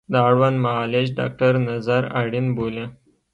د 0.11 0.13
اړوند 0.29 0.57
معالج 0.65 1.07
ډاکتر 1.19 1.53
نظر 1.69 2.01
اړین 2.21 2.47
بولي 2.57 2.85